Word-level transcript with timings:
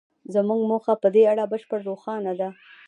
زموږ 0.33 0.61
موخه 0.69 0.93
په 1.03 1.07
دې 1.15 1.23
اړه 1.31 1.43
بشپړه 1.51 1.83
روښانه 1.89 2.33
ده 2.39 2.49